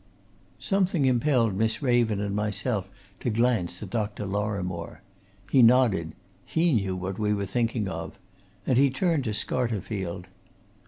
Something 0.57 1.05
impelled 1.05 1.55
Miss 1.55 1.83
Raven 1.83 2.19
and 2.19 2.35
myself 2.35 2.89
to 3.19 3.29
glance 3.29 3.83
at 3.83 3.91
Dr. 3.91 4.25
Lorrimore. 4.25 5.03
He 5.51 5.61
nodded 5.61 6.13
he 6.43 6.73
knew 6.73 6.95
what 6.95 7.19
we 7.19 7.35
were 7.35 7.45
thinking 7.45 7.87
of. 7.87 8.17
And 8.65 8.79
he 8.79 8.89
turned 8.89 9.25
to 9.25 9.33
Scarterfield. 9.35 10.25